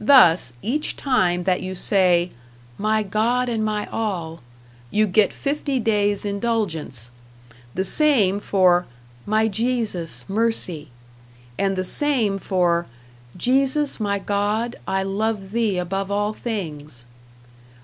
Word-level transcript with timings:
Thus, 0.00 0.52
each 0.62 0.94
time 0.96 1.42
that 1.42 1.60
you 1.60 1.74
say 1.74 2.30
"My 2.78 3.02
God 3.02 3.48
and 3.48 3.64
my 3.64 3.86
all," 3.86 4.40
you 4.92 5.04
get 5.08 5.32
fifty 5.32 5.80
days 5.80 6.24
indulgence; 6.24 7.10
the 7.74 7.82
same 7.82 8.38
for 8.38 8.86
"My 9.26 9.48
Jesus, 9.48 10.26
mercy," 10.28 10.90
and 11.58 11.74
the 11.74 11.82
same 11.82 12.38
for 12.38 12.86
"Jesus, 13.36 13.98
my 13.98 14.20
God, 14.20 14.76
I 14.86 15.02
love 15.02 15.50
Thee 15.50 15.78
above 15.78 16.08
all 16.08 16.32
things." 16.32 17.04